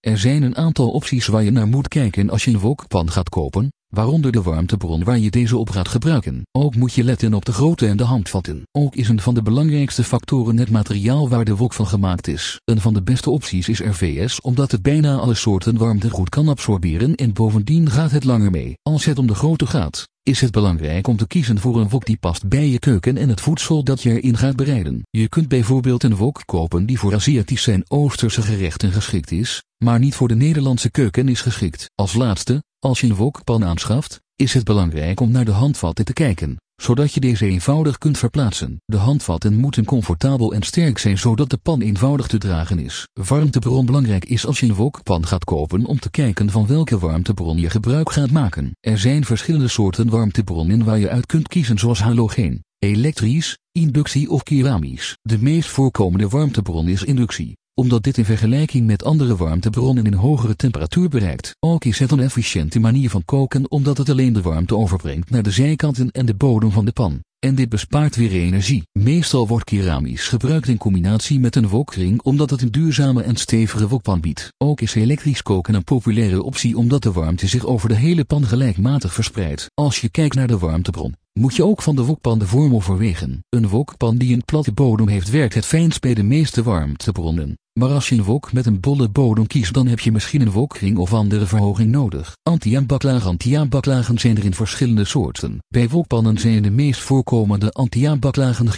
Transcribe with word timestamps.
Er 0.00 0.18
zijn 0.18 0.42
een 0.42 0.56
aantal 0.56 0.90
opties 0.90 1.26
waar 1.26 1.42
je 1.42 1.50
naar 1.50 1.66
moet 1.66 1.88
kijken 1.88 2.30
als 2.30 2.44
je 2.44 2.50
een 2.50 2.58
wokpan 2.58 3.10
gaat 3.10 3.28
kopen, 3.28 3.72
waaronder 3.90 4.32
de 4.32 4.42
warmtebron 4.42 5.04
waar 5.04 5.18
je 5.18 5.30
deze 5.30 5.56
op 5.56 5.70
gaat 5.70 5.88
gebruiken. 5.88 6.42
Ook 6.52 6.74
moet 6.76 6.92
je 6.92 7.04
letten 7.04 7.34
op 7.34 7.44
de 7.44 7.52
grootte 7.52 7.86
en 7.86 7.96
de 7.96 8.04
handvatten. 8.04 8.62
Ook 8.72 8.94
is 8.94 9.08
een 9.08 9.20
van 9.20 9.34
de 9.34 9.42
belangrijkste 9.42 10.04
factoren 10.04 10.58
het 10.58 10.70
materiaal 10.70 11.28
waar 11.28 11.44
de 11.44 11.56
wok 11.56 11.72
van 11.72 11.86
gemaakt 11.86 12.28
is. 12.28 12.60
Een 12.64 12.80
van 12.80 12.94
de 12.94 13.02
beste 13.02 13.30
opties 13.30 13.68
is 13.68 13.80
RVS 13.80 14.40
omdat 14.40 14.70
het 14.70 14.82
bijna 14.82 15.16
alle 15.16 15.34
soorten 15.34 15.76
warmte 15.76 16.10
goed 16.10 16.28
kan 16.28 16.48
absorberen 16.48 17.14
en 17.14 17.32
bovendien 17.32 17.90
gaat 17.90 18.10
het 18.10 18.24
langer 18.24 18.50
mee. 18.50 18.78
Als 18.82 19.04
het 19.04 19.18
om 19.18 19.26
de 19.26 19.34
grootte 19.34 19.66
gaat, 19.66 20.08
is 20.22 20.40
het 20.40 20.50
belangrijk 20.50 21.06
om 21.06 21.16
te 21.16 21.26
kiezen 21.26 21.58
voor 21.58 21.80
een 21.80 21.88
wok 21.88 22.06
die 22.06 22.16
past 22.16 22.48
bij 22.48 22.68
je 22.68 22.78
keuken 22.78 23.16
en 23.16 23.28
het 23.28 23.40
voedsel 23.40 23.84
dat 23.84 24.02
je 24.02 24.20
erin 24.20 24.36
gaat 24.36 24.56
bereiden. 24.56 25.02
Je 25.10 25.28
kunt 25.28 25.48
bijvoorbeeld 25.48 26.02
een 26.02 26.16
wok 26.16 26.42
kopen 26.44 26.86
die 26.86 26.98
voor 26.98 27.14
Aziatische 27.14 27.72
en 27.72 27.84
Oosterse 27.88 28.42
gerechten 28.42 28.92
geschikt 28.92 29.30
is, 29.30 29.62
maar 29.84 29.98
niet 29.98 30.14
voor 30.14 30.28
de 30.28 30.34
Nederlandse 30.34 30.90
keuken 30.90 31.28
is 31.28 31.40
geschikt. 31.40 31.90
Als 31.94 32.14
laatste, 32.14 32.62
als 32.80 33.00
je 33.00 33.06
een 33.06 33.14
wokpan 33.14 33.64
aanschaft, 33.64 34.20
is 34.36 34.54
het 34.54 34.64
belangrijk 34.64 35.20
om 35.20 35.30
naar 35.30 35.44
de 35.44 35.50
handvatten 35.50 36.04
te 36.04 36.12
kijken, 36.12 36.56
zodat 36.76 37.14
je 37.14 37.20
deze 37.20 37.46
eenvoudig 37.46 37.98
kunt 37.98 38.18
verplaatsen. 38.18 38.80
De 38.84 38.96
handvatten 38.96 39.56
moeten 39.56 39.84
comfortabel 39.84 40.52
en 40.52 40.62
sterk 40.62 40.98
zijn 40.98 41.18
zodat 41.18 41.50
de 41.50 41.56
pan 41.56 41.80
eenvoudig 41.80 42.26
te 42.26 42.38
dragen 42.38 42.78
is. 42.78 43.08
Warmtebron 43.12 43.86
belangrijk 43.86 44.24
is 44.24 44.46
als 44.46 44.60
je 44.60 44.66
een 44.66 44.74
wokpan 44.74 45.26
gaat 45.26 45.44
kopen 45.44 45.84
om 45.84 45.98
te 45.98 46.10
kijken 46.10 46.50
van 46.50 46.66
welke 46.66 46.98
warmtebron 46.98 47.58
je 47.58 47.70
gebruik 47.70 48.10
gaat 48.10 48.30
maken. 48.30 48.76
Er 48.80 48.98
zijn 48.98 49.24
verschillende 49.24 49.68
soorten 49.68 50.08
warmtebronnen 50.08 50.84
waar 50.84 50.98
je 50.98 51.10
uit 51.10 51.26
kunt 51.26 51.48
kiezen 51.48 51.78
zoals 51.78 52.00
halogeen, 52.00 52.64
elektrisch, 52.78 53.58
inductie 53.72 54.30
of 54.30 54.42
keramisch. 54.42 55.16
De 55.22 55.38
meest 55.38 55.68
voorkomende 55.68 56.28
warmtebron 56.28 56.88
is 56.88 57.04
inductie 57.04 57.58
omdat 57.80 58.02
dit 58.02 58.18
in 58.18 58.24
vergelijking 58.24 58.86
met 58.86 59.04
andere 59.04 59.36
warmtebronnen 59.36 60.06
een 60.06 60.14
hogere 60.14 60.56
temperatuur 60.56 61.08
bereikt. 61.08 61.56
Ook 61.60 61.84
is 61.84 61.98
het 61.98 62.10
een 62.10 62.20
efficiënte 62.20 62.80
manier 62.80 63.10
van 63.10 63.24
koken 63.24 63.70
omdat 63.70 63.98
het 63.98 64.08
alleen 64.08 64.32
de 64.32 64.42
warmte 64.42 64.76
overbrengt 64.76 65.30
naar 65.30 65.42
de 65.42 65.50
zijkanten 65.50 66.10
en 66.10 66.26
de 66.26 66.34
bodem 66.34 66.70
van 66.70 66.84
de 66.84 66.92
pan. 66.92 67.20
En 67.38 67.54
dit 67.54 67.68
bespaart 67.68 68.16
weer 68.16 68.30
energie. 68.30 68.88
Meestal 69.00 69.48
wordt 69.48 69.64
keramisch 69.64 70.28
gebruikt 70.28 70.68
in 70.68 70.78
combinatie 70.78 71.40
met 71.40 71.56
een 71.56 71.68
wokring 71.68 72.22
omdat 72.22 72.50
het 72.50 72.62
een 72.62 72.70
duurzame 72.70 73.22
en 73.22 73.36
stevige 73.36 73.88
wokpan 73.88 74.20
biedt. 74.20 74.52
Ook 74.58 74.80
is 74.80 74.94
elektrisch 74.94 75.42
koken 75.42 75.74
een 75.74 75.84
populaire 75.84 76.42
optie 76.42 76.76
omdat 76.76 77.02
de 77.02 77.12
warmte 77.12 77.46
zich 77.46 77.66
over 77.66 77.88
de 77.88 77.94
hele 77.94 78.24
pan 78.24 78.44
gelijkmatig 78.44 79.14
verspreidt. 79.14 79.70
Als 79.74 80.00
je 80.00 80.08
kijkt 80.08 80.34
naar 80.34 80.46
de 80.46 80.58
warmtebron, 80.58 81.14
moet 81.32 81.56
je 81.56 81.64
ook 81.64 81.82
van 81.82 81.96
de 81.96 82.04
wokpan 82.04 82.38
de 82.38 82.46
vorm 82.46 82.74
overwegen. 82.74 83.44
Een 83.48 83.68
wokpan 83.68 84.16
die 84.16 84.34
een 84.34 84.44
platte 84.44 84.72
bodem 84.72 85.08
heeft 85.08 85.30
werkt 85.30 85.54
het 85.54 85.66
fijnst 85.66 86.00
bij 86.00 86.14
de 86.14 86.22
meeste 86.22 86.62
warmtebronnen. 86.62 87.56
Maar 87.72 87.90
als 87.90 88.08
je 88.08 88.14
een 88.14 88.24
wok 88.24 88.52
met 88.52 88.66
een 88.66 88.80
bolle 88.80 89.08
bodem 89.08 89.46
kiest 89.46 89.74
dan 89.74 89.86
heb 89.86 90.00
je 90.00 90.12
misschien 90.12 90.40
een 90.40 90.50
wokring 90.50 90.98
of 90.98 91.14
andere 91.14 91.46
verhoging 91.46 91.90
nodig. 91.90 92.36
Anti-aanbaklagen 92.42 93.28
Anti-aanbaklagen 93.28 94.18
zijn 94.18 94.36
er 94.36 94.44
in 94.44 94.54
verschillende 94.54 95.04
soorten. 95.04 95.58
Bij 95.68 95.88
wokpannen 95.88 96.38
zijn 96.38 96.62
de 96.62 96.70
meest 96.70 97.00
voorkomende 97.00 97.70
anti-aanbaklagen 97.70 98.70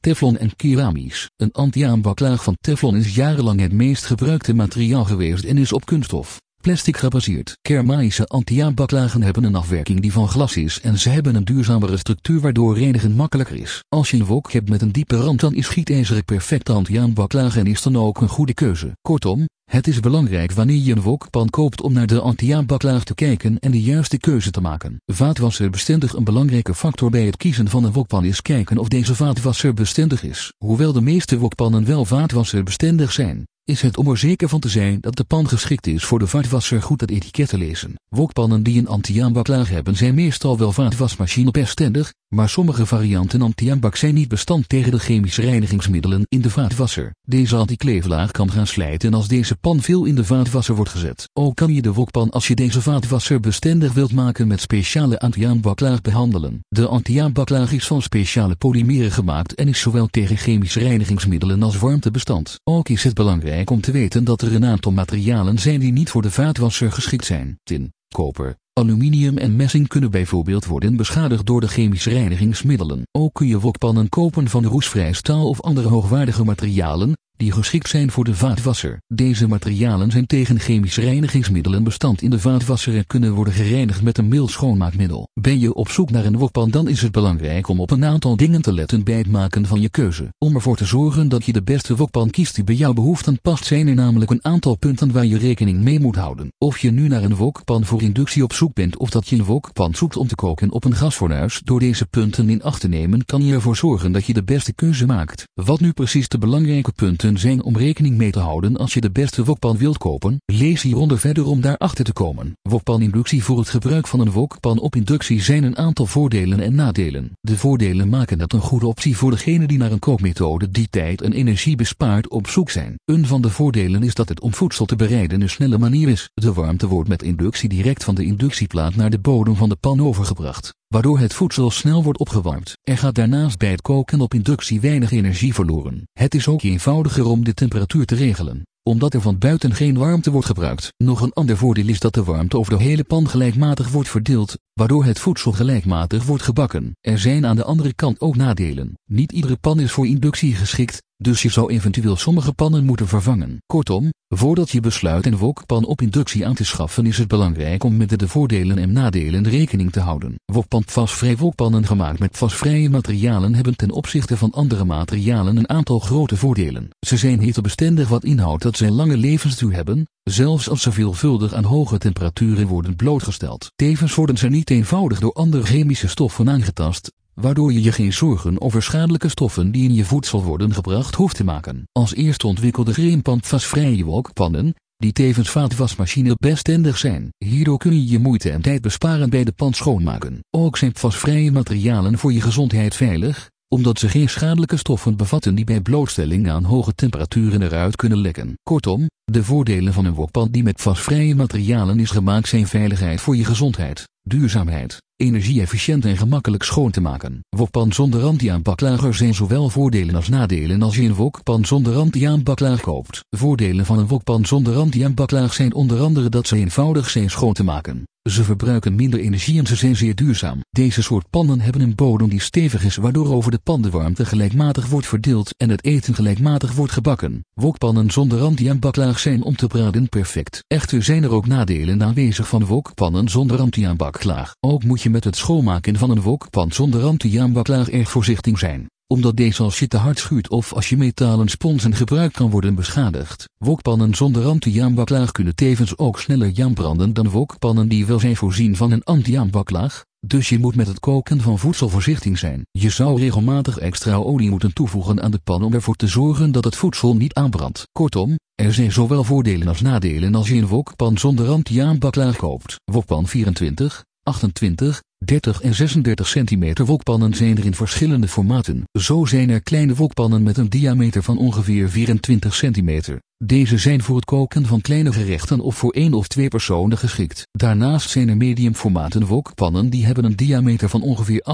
teflon 0.00 0.38
en 0.38 0.56
keramisch. 0.56 1.30
Een 1.36 1.52
anti-aanbaklaag 1.52 2.42
van 2.42 2.56
teflon 2.60 2.96
is 2.96 3.14
jarenlang 3.14 3.60
het 3.60 3.72
meest 3.72 4.04
gebruikte 4.04 4.54
materiaal 4.54 5.04
geweest 5.04 5.44
en 5.44 5.58
is 5.58 5.72
op 5.72 5.84
kunststof 5.84 6.38
plastic 6.62 6.96
gebaseerd. 6.96 7.58
Keramische 7.62 8.26
anti-aanbaklagen 8.26 9.22
hebben 9.22 9.44
een 9.44 9.54
afwerking 9.54 10.00
die 10.00 10.12
van 10.12 10.28
glas 10.28 10.56
is 10.56 10.80
en 10.80 10.98
ze 10.98 11.08
hebben 11.08 11.34
een 11.34 11.44
duurzamere 11.44 11.96
structuur 11.96 12.40
waardoor 12.40 12.78
reinigen 12.78 13.12
makkelijker 13.12 13.56
is. 13.56 13.84
Als 13.88 14.10
je 14.10 14.16
een 14.16 14.24
wok 14.24 14.52
hebt 14.52 14.68
met 14.68 14.82
een 14.82 14.92
diepe 14.92 15.16
rand 15.16 15.40
dan 15.40 15.54
is 15.54 15.68
gietijzer 15.68 16.22
perfecte 16.22 16.72
anti-aanbaklaag 16.72 17.56
en 17.56 17.66
is 17.66 17.82
dan 17.82 17.96
ook 17.96 18.20
een 18.20 18.28
goede 18.28 18.54
keuze. 18.54 18.96
Kortom, 19.00 19.46
het 19.72 19.86
is 19.86 20.00
belangrijk 20.00 20.52
wanneer 20.52 20.76
je 20.76 20.92
een 20.92 21.02
wokpan 21.02 21.50
koopt 21.50 21.80
om 21.80 21.92
naar 21.92 22.06
de 22.06 22.20
anti-aanbaklaag 22.20 23.04
te 23.04 23.14
kijken 23.14 23.58
en 23.58 23.70
de 23.70 23.82
juiste 23.82 24.18
keuze 24.18 24.50
te 24.50 24.60
maken. 24.60 24.96
Vaatwasser 25.06 25.70
bestendig 25.70 26.12
Een 26.12 26.24
belangrijke 26.24 26.74
factor 26.74 27.10
bij 27.10 27.24
het 27.24 27.36
kiezen 27.36 27.68
van 27.68 27.84
een 27.84 27.92
wokpan 27.92 28.24
is 28.24 28.42
kijken 28.42 28.78
of 28.78 28.88
deze 28.88 29.14
vaatwasser 29.14 29.74
bestendig 29.74 30.22
is. 30.22 30.52
Hoewel 30.58 30.92
de 30.92 31.00
meeste 31.00 31.38
wokpannen 31.38 31.84
wel 31.84 32.04
vaatwasserbestendig 32.04 33.12
zijn, 33.12 33.46
is 33.64 33.80
het 33.80 33.96
om 33.96 34.08
er 34.08 34.18
zeker 34.18 34.48
van 34.48 34.60
te 34.60 34.68
zijn 34.68 35.00
dat 35.00 35.16
de 35.16 35.24
pan 35.24 35.48
geschikt 35.48 35.86
is 35.86 36.04
voor 36.04 36.18
de 36.18 36.26
vaatwasser 36.26 36.82
goed 36.82 37.00
het 37.00 37.10
etiket 37.10 37.48
te 37.48 37.58
lezen. 37.58 37.94
Wokpannen 38.08 38.62
die 38.62 38.78
een 38.78 38.88
anti-aanbaklaag 38.88 39.68
hebben 39.68 39.96
zijn 39.96 40.14
meestal 40.14 40.58
wel 40.58 40.72
vaatwasmachine 40.72 41.50
bestendig, 41.50 42.12
maar 42.28 42.48
sommige 42.48 42.86
varianten 42.86 43.42
anti-aanbak 43.42 43.96
zijn 43.96 44.14
niet 44.14 44.28
bestand 44.28 44.68
tegen 44.68 44.90
de 44.90 44.98
chemische 44.98 45.42
reinigingsmiddelen 45.42 46.22
in 46.28 46.40
de 46.40 46.50
vaatwasser. 46.50 47.14
Deze 47.22 47.56
anti-kleeflaag 47.56 48.30
kan 48.30 48.50
gaan 48.50 48.66
slijten 48.66 49.14
als 49.14 49.28
deze 49.28 49.56
pan 49.62 49.80
veel 49.80 50.04
in 50.04 50.14
de 50.14 50.24
vaatwasser 50.24 50.74
wordt 50.74 50.90
gezet. 50.90 51.28
Ook 51.32 51.56
kan 51.56 51.74
je 51.74 51.82
de 51.82 51.92
wokpan 51.92 52.30
als 52.30 52.48
je 52.48 52.54
deze 52.54 52.82
vaatwasser 52.82 53.40
bestendig 53.40 53.92
wilt 53.92 54.12
maken 54.12 54.46
met 54.46 54.60
speciale 54.60 55.18
anti-aanbaklaag 55.18 56.00
behandelen. 56.00 56.60
De 56.68 56.86
anti-aanbaklaag 56.86 57.72
is 57.72 57.86
van 57.86 58.02
speciale 58.02 58.56
polymeren 58.56 59.12
gemaakt 59.12 59.54
en 59.54 59.68
is 59.68 59.80
zowel 59.80 60.06
tegen 60.06 60.36
chemische 60.36 60.78
reinigingsmiddelen 60.78 61.62
als 61.62 61.78
warmtebestand. 61.78 62.60
Ook 62.64 62.88
is 62.88 63.04
het 63.04 63.14
belangrijk 63.14 63.70
om 63.70 63.80
te 63.80 63.92
weten 63.92 64.24
dat 64.24 64.42
er 64.42 64.54
een 64.54 64.64
aantal 64.64 64.92
materialen 64.92 65.58
zijn 65.58 65.80
die 65.80 65.92
niet 65.92 66.10
voor 66.10 66.22
de 66.22 66.30
vaatwasser 66.30 66.92
geschikt 66.92 67.24
zijn. 67.24 67.58
Tin, 67.62 67.92
koper, 68.08 68.56
Aluminium 68.74 69.38
en 69.38 69.56
messing 69.56 69.88
kunnen 69.88 70.10
bijvoorbeeld 70.10 70.66
worden 70.66 70.96
beschadigd 70.96 71.46
door 71.46 71.60
de 71.60 71.68
chemische 71.68 72.10
reinigingsmiddelen. 72.10 73.02
Ook 73.10 73.34
kun 73.34 73.46
je 73.46 73.60
wokpannen 73.60 74.08
kopen 74.08 74.48
van 74.48 74.64
roestvrij 74.64 75.12
staal 75.12 75.48
of 75.48 75.60
andere 75.60 75.88
hoogwaardige 75.88 76.44
materialen, 76.44 77.12
die 77.42 77.52
geschikt 77.52 77.88
zijn 77.88 78.10
voor 78.10 78.24
de 78.24 78.34
vaatwasser. 78.34 79.00
Deze 79.06 79.48
materialen 79.48 80.10
zijn 80.10 80.26
tegen 80.26 80.58
chemische 80.58 81.00
reinigingsmiddelen 81.00 81.84
bestand 81.84 82.22
in 82.22 82.30
de 82.30 82.38
vaatwasser 82.38 82.96
en 82.96 83.06
kunnen 83.06 83.32
worden 83.32 83.54
gereinigd 83.54 84.02
met 84.02 84.18
een 84.18 84.28
mild 84.28 84.50
schoonmaakmiddel. 84.50 85.28
Ben 85.40 85.58
je 85.58 85.74
op 85.74 85.88
zoek 85.88 86.10
naar 86.10 86.24
een 86.24 86.38
wokpan 86.38 86.70
dan 86.70 86.88
is 86.88 87.02
het 87.02 87.12
belangrijk 87.12 87.68
om 87.68 87.80
op 87.80 87.90
een 87.90 88.04
aantal 88.04 88.36
dingen 88.36 88.62
te 88.62 88.72
letten 88.72 89.04
bij 89.04 89.18
het 89.18 89.30
maken 89.30 89.66
van 89.66 89.80
je 89.80 89.88
keuze. 89.88 90.32
Om 90.38 90.54
ervoor 90.54 90.76
te 90.76 90.84
zorgen 90.84 91.28
dat 91.28 91.44
je 91.44 91.52
de 91.52 91.62
beste 91.62 91.96
wokpan 91.96 92.30
kiest 92.30 92.54
die 92.54 92.64
bij 92.64 92.74
jouw 92.74 92.92
behoeften 92.92 93.40
past 93.40 93.64
zijn 93.64 93.88
er 93.88 93.94
namelijk 93.94 94.30
een 94.30 94.44
aantal 94.44 94.76
punten 94.76 95.12
waar 95.12 95.26
je 95.26 95.38
rekening 95.38 95.80
mee 95.80 96.00
moet 96.00 96.16
houden. 96.16 96.52
Of 96.58 96.78
je 96.78 96.90
nu 96.90 97.08
naar 97.08 97.22
een 97.22 97.36
wokpan 97.36 97.84
voor 97.84 98.02
inductie 98.02 98.42
op 98.42 98.52
zoek 98.52 98.74
bent 98.74 98.96
of 98.96 99.10
dat 99.10 99.28
je 99.28 99.36
een 99.36 99.44
wokpan 99.44 99.94
zoekt 99.94 100.16
om 100.16 100.26
te 100.26 100.34
koken 100.34 100.70
op 100.70 100.84
een 100.84 100.96
gasfornuis 100.96 101.60
door 101.64 101.80
deze 101.80 102.06
punten 102.06 102.50
in 102.50 102.62
acht 102.62 102.80
te 102.80 102.88
nemen 102.88 103.24
kan 103.24 103.44
je 103.44 103.54
ervoor 103.54 103.76
zorgen 103.76 104.12
dat 104.12 104.24
je 104.24 104.32
de 104.32 104.44
beste 104.44 104.74
keuze 104.74 105.06
maakt. 105.06 105.44
Wat 105.54 105.80
nu 105.80 105.92
precies 105.92 106.28
de 106.28 106.38
belangrijke 106.38 106.92
punten 106.92 107.31
zijn 107.38 107.62
om 107.62 107.76
rekening 107.76 108.16
mee 108.16 108.30
te 108.30 108.38
houden 108.38 108.76
als 108.76 108.94
je 108.94 109.00
de 109.00 109.10
beste 109.10 109.44
wokpan 109.44 109.76
wilt 109.76 109.98
kopen. 109.98 110.40
Lees 110.44 110.82
hieronder 110.82 111.18
verder 111.18 111.46
om 111.46 111.60
daarachter 111.60 112.04
te 112.04 112.12
komen. 112.12 112.56
Wokpan-inductie 112.62 113.44
Voor 113.44 113.58
het 113.58 113.68
gebruik 113.68 114.06
van 114.06 114.20
een 114.20 114.30
wokpan 114.30 114.78
op 114.78 114.96
inductie 114.96 115.42
zijn 115.42 115.64
een 115.64 115.76
aantal 115.76 116.06
voordelen 116.06 116.60
en 116.60 116.74
nadelen. 116.74 117.30
De 117.40 117.56
voordelen 117.56 118.08
maken 118.08 118.40
het 118.40 118.52
een 118.52 118.60
goede 118.60 118.86
optie 118.86 119.16
voor 119.16 119.30
degene 119.30 119.66
die 119.66 119.78
naar 119.78 119.92
een 119.92 119.98
kookmethode 119.98 120.70
die 120.70 120.88
tijd 120.90 121.22
en 121.22 121.32
energie 121.32 121.76
bespaart 121.76 122.28
op 122.28 122.46
zoek 122.48 122.70
zijn. 122.70 122.94
Een 123.04 123.26
van 123.26 123.42
de 123.42 123.50
voordelen 123.50 124.02
is 124.02 124.14
dat 124.14 124.28
het 124.28 124.40
om 124.40 124.54
voedsel 124.54 124.86
te 124.86 124.96
bereiden 124.96 125.40
een 125.40 125.50
snelle 125.50 125.78
manier 125.78 126.08
is. 126.08 126.30
De 126.34 126.52
warmte 126.52 126.88
wordt 126.88 127.08
met 127.08 127.22
inductie 127.22 127.68
direct 127.68 128.04
van 128.04 128.14
de 128.14 128.24
inductieplaat 128.24 128.94
naar 128.94 129.10
de 129.10 129.18
bodem 129.18 129.56
van 129.56 129.68
de 129.68 129.76
pan 129.76 130.00
overgebracht 130.00 130.80
waardoor 130.92 131.18
het 131.18 131.34
voedsel 131.34 131.70
snel 131.70 132.02
wordt 132.02 132.18
opgewarmd. 132.18 132.78
Er 132.82 132.98
gaat 132.98 133.14
daarnaast 133.14 133.58
bij 133.58 133.70
het 133.70 133.80
koken 133.80 134.20
op 134.20 134.34
inductie 134.34 134.80
weinig 134.80 135.10
energie 135.10 135.54
verloren. 135.54 136.08
Het 136.12 136.34
is 136.34 136.48
ook 136.48 136.62
eenvoudiger 136.62 137.26
om 137.26 137.44
de 137.44 137.54
temperatuur 137.54 138.04
te 138.04 138.14
regelen, 138.14 138.62
omdat 138.82 139.14
er 139.14 139.20
van 139.20 139.38
buiten 139.38 139.74
geen 139.74 139.98
warmte 139.98 140.30
wordt 140.30 140.46
gebruikt. 140.46 140.92
Nog 140.96 141.20
een 141.20 141.32
ander 141.32 141.56
voordeel 141.56 141.88
is 141.88 142.00
dat 142.00 142.14
de 142.14 142.24
warmte 142.24 142.58
over 142.58 142.76
de 142.76 142.82
hele 142.82 143.04
pan 143.04 143.28
gelijkmatig 143.28 143.88
wordt 143.88 144.08
verdeeld, 144.08 144.58
waardoor 144.72 145.04
het 145.04 145.18
voedsel 145.18 145.52
gelijkmatig 145.52 146.24
wordt 146.24 146.42
gebakken. 146.42 146.96
Er 147.00 147.18
zijn 147.18 147.46
aan 147.46 147.56
de 147.56 147.64
andere 147.64 147.94
kant 147.94 148.20
ook 148.20 148.36
nadelen. 148.36 148.98
Niet 149.04 149.32
iedere 149.32 149.56
pan 149.56 149.80
is 149.80 149.92
voor 149.92 150.06
inductie 150.06 150.54
geschikt, 150.54 151.02
dus 151.22 151.42
je 151.42 151.48
zou 151.48 151.72
eventueel 151.72 152.16
sommige 152.16 152.52
pannen 152.52 152.84
moeten 152.84 153.08
vervangen. 153.08 153.62
Kortom, 153.66 154.10
voordat 154.28 154.70
je 154.70 154.80
besluit 154.80 155.26
een 155.26 155.36
wokpan 155.36 155.84
op 155.84 156.00
inductie 156.02 156.46
aan 156.46 156.54
te 156.54 156.64
schaffen 156.64 157.06
is 157.06 157.18
het 157.18 157.28
belangrijk 157.28 157.84
om 157.84 157.96
met 157.96 158.18
de 158.18 158.28
voordelen 158.28 158.78
en 158.78 158.92
nadelen 158.92 159.48
rekening 159.48 159.92
te 159.92 160.00
houden. 160.00 160.34
Wokpan 160.44 160.82
Vasvrij 160.86 161.36
wokpannen 161.36 161.86
gemaakt 161.86 162.18
met 162.18 162.36
vasvrije 162.36 162.90
materialen 162.90 163.54
hebben 163.54 163.76
ten 163.76 163.90
opzichte 163.90 164.36
van 164.36 164.50
andere 164.50 164.84
materialen 164.84 165.56
een 165.56 165.68
aantal 165.68 165.98
grote 165.98 166.36
voordelen. 166.36 166.88
Ze 167.06 167.16
zijn 167.16 167.40
hittebestendig 167.40 168.08
wat 168.08 168.24
inhoudt 168.24 168.62
dat 168.62 168.76
ze 168.76 168.90
lange 168.90 169.16
levensduur 169.16 169.72
hebben, 169.72 170.08
zelfs 170.22 170.68
als 170.68 170.82
ze 170.82 170.92
veelvuldig 170.92 171.54
aan 171.54 171.64
hoge 171.64 171.98
temperaturen 171.98 172.66
worden 172.66 172.96
blootgesteld. 172.96 173.72
Tevens 173.74 174.14
worden 174.14 174.36
ze 174.36 174.48
niet 174.48 174.70
eenvoudig 174.70 175.20
door 175.20 175.32
andere 175.32 175.64
chemische 175.64 176.08
stoffen 176.08 176.50
aangetast, 176.50 177.10
waardoor 177.34 177.72
je 177.72 177.82
je 177.82 177.92
geen 177.92 178.12
zorgen 178.12 178.60
over 178.60 178.82
schadelijke 178.82 179.28
stoffen 179.28 179.72
die 179.72 179.88
in 179.88 179.94
je 179.94 180.04
voedsel 180.04 180.42
worden 180.42 180.74
gebracht 180.74 181.14
hoeft 181.14 181.36
te 181.36 181.44
maken. 181.44 181.88
Als 181.92 182.14
eerste 182.14 182.46
ontwikkelde 182.46 182.92
greenpandvasvrije 182.92 184.04
wokpannen, 184.04 184.74
die 184.96 185.12
tevens 185.12 185.50
vaatwasmachine 185.50 186.36
bestendig 186.40 186.98
zijn. 186.98 187.32
Hierdoor 187.38 187.78
kun 187.78 187.92
je 187.92 188.06
je 188.06 188.18
moeite 188.18 188.50
en 188.50 188.62
tijd 188.62 188.80
besparen 188.80 189.30
bij 189.30 189.44
de 189.44 189.52
pan 189.52 189.72
schoonmaken. 189.72 190.44
Ook 190.50 190.76
zijn 190.76 190.90
vasvrije 190.94 191.52
materialen 191.52 192.18
voor 192.18 192.32
je 192.32 192.40
gezondheid 192.40 192.94
veilig, 192.94 193.50
omdat 193.72 193.98
ze 193.98 194.08
geen 194.08 194.28
schadelijke 194.28 194.76
stoffen 194.76 195.16
bevatten 195.16 195.54
die 195.54 195.64
bij 195.64 195.80
blootstelling 195.80 196.50
aan 196.50 196.64
hoge 196.64 196.94
temperaturen 196.94 197.62
eruit 197.62 197.96
kunnen 197.96 198.18
lekken. 198.18 198.58
Kortom, 198.62 199.06
de 199.24 199.44
voordelen 199.44 199.92
van 199.92 200.04
een 200.04 200.14
wokpan 200.14 200.48
die 200.50 200.62
met 200.62 200.80
vastvrije 200.80 201.34
materialen 201.34 202.00
is 202.00 202.10
gemaakt 202.10 202.48
zijn 202.48 202.66
veiligheid 202.66 203.20
voor 203.20 203.36
je 203.36 203.44
gezondheid, 203.44 204.08
duurzaamheid, 204.22 205.02
energie-efficiënt 205.16 206.04
en 206.04 206.16
gemakkelijk 206.16 206.62
schoon 206.62 206.90
te 206.90 207.00
maken. 207.00 207.40
Wokpan 207.48 207.92
zonder 207.92 208.22
anti-aanbaklager 208.22 209.14
zijn 209.14 209.34
zowel 209.34 209.68
voordelen 209.68 210.14
als 210.14 210.28
nadelen 210.28 210.82
als 210.82 210.96
je 210.96 211.02
een 211.02 211.14
wokpan 211.14 211.64
zonder 211.64 211.96
anti-aanbaklaag 211.96 212.80
koopt. 212.80 213.20
Voordelen 213.30 213.86
van 213.86 213.98
een 213.98 214.08
wokpan 214.08 214.46
zonder 214.46 214.76
anti-aanbaklaag 214.76 215.54
zijn 215.54 215.74
onder 215.74 216.00
andere 216.00 216.28
dat 216.28 216.46
ze 216.46 216.56
eenvoudig 216.56 217.10
zijn 217.10 217.30
schoon 217.30 217.52
te 217.52 217.64
maken. 217.64 218.04
Ze 218.30 218.44
verbruiken 218.44 218.94
minder 218.94 219.20
energie 219.20 219.58
en 219.58 219.66
ze 219.66 219.76
zijn 219.76 219.96
zeer 219.96 220.14
duurzaam. 220.14 220.60
Deze 220.70 221.02
soort 221.02 221.30
pannen 221.30 221.60
hebben 221.60 221.82
een 221.82 221.94
bodem 221.94 222.28
die 222.28 222.40
stevig 222.40 222.84
is 222.84 222.96
waardoor 222.96 223.34
over 223.34 223.50
de 223.50 223.58
pan 223.58 223.82
de 223.82 223.90
warmte 223.90 224.24
gelijkmatig 224.24 224.86
wordt 224.86 225.06
verdeeld 225.06 225.56
en 225.56 225.70
het 225.70 225.84
eten 225.84 226.14
gelijkmatig 226.14 226.72
wordt 226.72 226.92
gebakken. 226.92 227.44
Wokpannen 227.54 228.10
zonder 228.10 228.40
anti-aanbaklaag 228.40 229.18
zijn 229.18 229.42
om 229.42 229.56
te 229.56 229.66
braden 229.66 230.08
perfect. 230.08 230.64
Echter 230.66 231.02
zijn 231.02 231.22
er 231.22 231.30
ook 231.30 231.46
nadelen 231.46 232.02
aanwezig 232.02 232.48
van 232.48 232.64
wokpannen 232.64 233.28
zonder 233.28 233.60
anti-aanbaklaag. 233.60 234.54
Ook 234.60 234.84
moet 234.84 235.02
je 235.02 235.10
met 235.10 235.24
het 235.24 235.36
schoonmaken 235.36 235.96
van 235.96 236.10
een 236.10 236.22
wokpan 236.22 236.72
zonder 236.72 237.02
anti-aanbaklaag 237.02 237.88
erg 237.88 238.10
voorzichtig 238.10 238.58
zijn 238.58 238.88
omdat 239.12 239.36
deze 239.36 239.62
als 239.62 239.78
je 239.78 239.88
te 239.88 239.96
hard 239.96 240.18
schuurt 240.18 240.48
of 240.48 240.72
als 240.72 240.88
je 240.88 240.96
metalen 240.96 241.48
sponsen 241.48 241.94
gebruikt 241.94 242.34
kan 242.34 242.50
worden 242.50 242.74
beschadigd. 242.74 243.48
Wokpannen 243.56 244.14
zonder 244.14 244.44
anti-aanbaklaag 244.44 245.32
kunnen 245.32 245.54
tevens 245.54 245.98
ook 245.98 246.20
sneller 246.20 246.48
jam 246.48 246.74
branden 246.74 247.12
dan 247.12 247.28
wokpannen 247.28 247.88
die 247.88 248.06
wel 248.06 248.18
zijn 248.18 248.36
voorzien 248.36 248.76
van 248.76 248.90
een 248.90 249.04
anti-aanbaklaag, 249.04 250.04
dus 250.26 250.48
je 250.48 250.58
moet 250.58 250.74
met 250.76 250.86
het 250.86 251.00
koken 251.00 251.40
van 251.40 251.58
voedsel 251.58 251.88
voorzichtig 251.88 252.38
zijn. 252.38 252.66
Je 252.70 252.90
zou 252.90 253.20
regelmatig 253.20 253.78
extra 253.78 254.14
olie 254.14 254.50
moeten 254.50 254.74
toevoegen 254.74 255.22
aan 255.22 255.30
de 255.30 255.40
pan 255.44 255.62
om 255.62 255.74
ervoor 255.74 255.96
te 255.96 256.06
zorgen 256.06 256.52
dat 256.52 256.64
het 256.64 256.76
voedsel 256.76 257.16
niet 257.16 257.34
aanbrandt. 257.34 257.88
Kortom, 257.92 258.38
er 258.54 258.72
zijn 258.72 258.92
zowel 258.92 259.24
voordelen 259.24 259.68
als 259.68 259.80
nadelen 259.80 260.34
als 260.34 260.48
je 260.48 260.54
een 260.54 260.66
wokpan 260.66 261.18
zonder 261.18 261.48
anti-aanbaklaag 261.48 262.36
koopt. 262.36 262.76
Wokpan 262.84 263.26
24, 263.26 264.04
28, 264.22 265.02
30 265.24 265.60
en 265.60 265.74
36 265.74 266.30
cm 266.30 266.84
wokpannen 266.84 267.34
zijn 267.34 267.58
er 267.58 267.64
in 267.64 267.74
verschillende 267.74 268.28
formaten. 268.28 268.84
Zo 268.98 269.24
zijn 269.24 269.50
er 269.50 269.62
kleine 269.62 269.94
wokpannen 269.94 270.42
met 270.42 270.56
een 270.56 270.68
diameter 270.68 271.22
van 271.22 271.38
ongeveer 271.38 271.88
24 271.90 272.58
cm. 272.58 273.00
Deze 273.44 273.78
zijn 273.78 274.02
voor 274.02 274.16
het 274.16 274.24
koken 274.24 274.66
van 274.66 274.80
kleine 274.80 275.12
gerechten 275.12 275.60
of 275.60 275.76
voor 275.76 275.92
één 275.92 276.14
of 276.14 276.28
twee 276.28 276.48
personen 276.48 276.98
geschikt. 276.98 277.48
Daarnaast 277.50 278.10
zijn 278.10 278.28
er 278.28 278.36
medium 278.36 278.74
formaten 278.74 279.26
wokpannen 279.26 279.90
die 279.90 280.06
hebben 280.06 280.24
een 280.24 280.36
diameter 280.36 280.88
van 280.88 281.02
ongeveer 281.02 281.44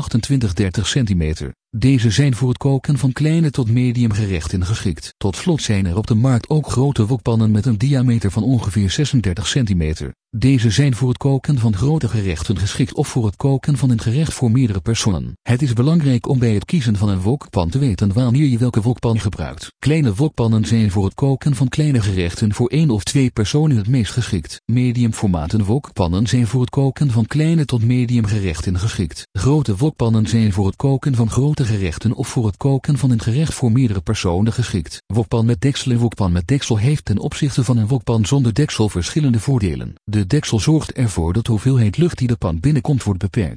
28-30 0.69 0.69
cm. 0.82 1.50
Deze 1.76 2.11
zijn 2.11 2.35
voor 2.35 2.49
het 2.49 2.59
koken 2.59 2.99
van 2.99 3.12
kleine 3.12 3.50
tot 3.50 3.71
medium 3.71 4.12
gerechten 4.12 4.64
geschikt. 4.64 5.14
Tot 5.17 5.37
slot 5.37 5.62
zijn 5.62 5.87
er 5.87 5.97
op 5.97 6.06
de 6.06 6.14
markt 6.14 6.49
ook 6.49 6.71
grote 6.71 7.06
wokpannen 7.06 7.50
met 7.50 7.67
een 7.67 7.79
diameter 7.79 8.31
van 8.31 8.43
ongeveer 8.43 8.91
36 8.91 9.50
cm. 9.50 10.12
Deze 10.37 10.71
zijn 10.71 10.94
voor 10.94 11.09
het 11.09 11.19
koken 11.19 11.59
van 11.59 11.76
grote 11.76 12.09
gerechten 12.09 12.59
geschikt 12.59 12.94
of 12.94 13.09
voor 13.09 13.26
het 13.26 13.37
koken 13.37 13.58
van 13.61 13.91
een 13.91 14.01
gerecht 14.01 14.35
voor 14.35 14.51
meerdere 14.51 14.81
personen. 14.81 15.39
Het 15.43 15.63
is 15.63 15.73
belangrijk 15.73 16.29
om 16.29 16.39
bij 16.39 16.55
het 16.55 16.65
kiezen 16.65 16.97
van 16.97 17.09
een 17.09 17.21
wokpan 17.21 17.69
te 17.69 17.79
weten 17.79 18.13
wanneer 18.13 18.47
je 18.47 18.59
welke 18.59 18.81
wokpan 18.81 19.21
gebruikt. 19.21 19.73
Kleine 19.79 20.15
wokpannen 20.15 20.65
zijn 20.65 20.91
voor 20.91 21.05
het 21.05 21.15
koken 21.15 21.55
van 21.55 21.69
kleine 21.69 22.01
gerechten 22.01 22.55
voor 22.55 22.69
één 22.69 22.91
of 22.91 23.05
twee 23.05 23.31
personen 23.31 23.77
het 23.77 23.89
meest 23.89 24.13
geschikt. 24.13 24.61
Medium 24.65 25.13
formaten 25.13 25.65
wokpannen 25.65 26.27
zijn 26.27 26.47
voor 26.47 26.61
het 26.61 26.71
koken 26.71 27.11
van 27.11 27.27
kleine 27.27 27.65
tot 27.65 27.85
medium 27.85 28.25
gerechten 28.25 28.79
geschikt. 28.79 29.29
Grote 29.33 29.77
wokpannen 29.77 30.27
zijn 30.27 30.53
voor 30.53 30.67
het 30.67 30.77
koken 30.77 31.15
van 31.15 31.31
grote 31.31 31.65
gerechten 31.65 32.13
of 32.13 32.29
voor 32.29 32.47
het 32.47 32.57
koken 32.57 32.99
van 32.99 33.11
een 33.11 33.23
gerecht 33.23 33.55
voor 33.55 33.73
meerdere 33.73 34.01
personen 34.01 34.53
geschikt. 34.53 35.03
Wokpan 35.07 35.47
met 35.47 35.61
deksel 35.61 35.93
en 35.93 35.99
wokpan 35.99 36.33
met 36.33 36.47
deksel 36.47 36.77
heeft 36.77 37.05
ten 37.05 37.19
opzichte 37.19 37.65
van 37.65 37.77
een 37.77 37.89
wokpan 37.89 38.27
zonder 38.27 38.55
deksel 38.55 38.89
verschillende 38.89 39.41
voordelen. 39.41 39.95
De 40.05 40.27
deksel 40.27 40.61
zorgt 40.61 40.93
ervoor 40.93 41.33
dat 41.33 41.45
de 41.45 41.51
hoeveelheid 41.51 41.97
lucht 41.97 42.19
die 42.19 42.29
de 42.29 42.37
pan 42.37 42.61
binnenkomt 42.61 43.03
wordt 43.03 43.21
beperkt. 43.21 43.48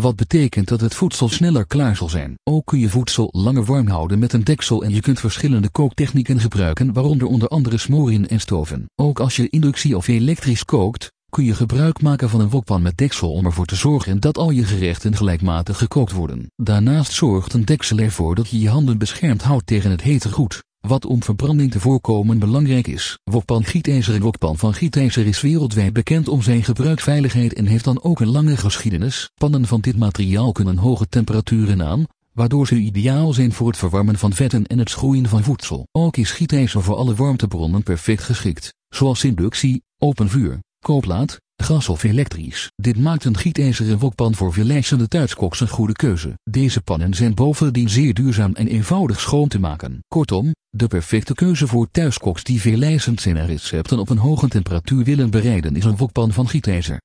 Wat 0.00 0.16
betekent 0.16 0.68
dat 0.68 0.80
het 0.80 0.94
voedsel 0.94 1.28
sneller 1.28 1.66
klaar 1.66 1.96
zal 1.96 2.08
zijn. 2.08 2.38
Ook 2.44 2.66
kun 2.66 2.78
je 2.78 2.88
voedsel 2.88 3.28
langer 3.32 3.64
warm 3.64 3.86
houden 3.86 4.18
met 4.18 4.32
een 4.32 4.44
deksel 4.44 4.82
en 4.82 4.94
je 4.94 5.00
kunt 5.00 5.20
verschillende 5.20 5.68
kooktechnieken 5.68 6.40
gebruiken 6.40 6.92
waaronder 6.92 7.28
onder 7.28 7.48
andere 7.48 7.78
smoren 7.78 8.28
en 8.28 8.40
stoven. 8.40 8.90
Ook 8.94 9.20
als 9.20 9.36
je 9.36 9.48
inductie 9.48 9.96
of 9.96 10.08
elektrisch 10.08 10.64
kookt, 10.64 11.12
kun 11.28 11.44
je 11.44 11.54
gebruik 11.54 12.02
maken 12.02 12.30
van 12.30 12.40
een 12.40 12.50
wokpan 12.50 12.82
met 12.82 12.96
deksel 12.96 13.32
om 13.32 13.44
ervoor 13.44 13.66
te 13.66 13.74
zorgen 13.76 14.20
dat 14.20 14.38
al 14.38 14.50
je 14.50 14.64
gerechten 14.64 15.16
gelijkmatig 15.16 15.78
gekookt 15.78 16.12
worden. 16.12 16.50
Daarnaast 16.56 17.12
zorgt 17.12 17.52
een 17.52 17.64
deksel 17.64 17.98
ervoor 17.98 18.34
dat 18.34 18.48
je 18.48 18.58
je 18.58 18.68
handen 18.68 18.98
beschermd 18.98 19.42
houdt 19.42 19.66
tegen 19.66 19.90
het 19.90 20.02
hete 20.02 20.32
goed. 20.32 20.62
Wat 20.80 21.06
om 21.06 21.22
verbranding 21.22 21.70
te 21.70 21.80
voorkomen 21.80 22.38
belangrijk 22.38 22.86
is. 22.86 23.18
Wokpan 23.24 23.64
gietijzer 23.64 24.14
en 24.14 24.22
wokpan 24.22 24.58
van 24.58 24.74
gietijzer 24.74 25.26
is 25.26 25.40
wereldwijd 25.40 25.92
bekend 25.92 26.28
om 26.28 26.42
zijn 26.42 26.64
gebruikveiligheid 26.64 27.52
en 27.52 27.66
heeft 27.66 27.84
dan 27.84 28.02
ook 28.02 28.20
een 28.20 28.30
lange 28.30 28.56
geschiedenis. 28.56 29.30
Pannen 29.34 29.66
van 29.66 29.80
dit 29.80 29.96
materiaal 29.96 30.52
kunnen 30.52 30.76
hoge 30.76 31.08
temperaturen 31.08 31.82
aan, 31.82 32.06
waardoor 32.32 32.66
ze 32.66 32.76
ideaal 32.76 33.32
zijn 33.32 33.52
voor 33.52 33.66
het 33.66 33.76
verwarmen 33.76 34.18
van 34.18 34.32
vetten 34.32 34.66
en 34.66 34.78
het 34.78 34.90
schroeien 34.90 35.28
van 35.28 35.42
voedsel. 35.42 35.86
Ook 35.92 36.16
is 36.16 36.30
gietijzer 36.30 36.82
voor 36.82 36.96
alle 36.96 37.14
warmtebronnen 37.14 37.82
perfect 37.82 38.22
geschikt, 38.22 38.74
zoals 38.88 39.24
inductie, 39.24 39.82
open 39.98 40.28
vuur, 40.28 40.60
koolplaat, 40.80 41.40
gas 41.56 41.88
of 41.88 42.02
elektrisch. 42.02 42.70
Dit 42.76 42.98
maakt 42.98 43.24
een 43.24 43.36
gietijzeren 43.36 43.98
wokpan 43.98 44.34
voor 44.34 44.52
veel 44.52 45.08
thuiskoks 45.08 45.60
een 45.60 45.68
goede 45.68 45.92
keuze. 45.92 46.38
Deze 46.50 46.80
pannen 46.80 47.14
zijn 47.14 47.34
bovendien 47.34 47.88
zeer 47.88 48.14
duurzaam 48.14 48.54
en 48.54 48.66
eenvoudig 48.66 49.20
schoon 49.20 49.48
te 49.48 49.58
maken. 49.58 50.04
Kortom, 50.08 50.54
de 50.70 50.86
perfecte 50.86 51.34
keuze 51.34 51.66
voor 51.66 51.88
thuiskoks 51.90 52.44
die 52.44 52.60
veel 52.60 53.00
zijn 53.14 53.36
en 53.36 53.46
recepten 53.46 53.98
op 53.98 54.08
een 54.08 54.18
hoge 54.18 54.48
temperatuur 54.48 55.04
willen 55.04 55.30
bereiden 55.30 55.76
is 55.76 55.84
een 55.84 55.96
wokpan 55.96 56.32
van 56.32 56.48
gietijzer. 56.48 56.98